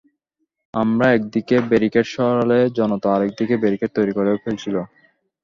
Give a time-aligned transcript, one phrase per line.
[0.73, 4.75] আমরা একদিকে ব্যারিকেড সরালে জনতা আরেক দিকে ব্যারিকেড তৈরি করে ফেলছিল।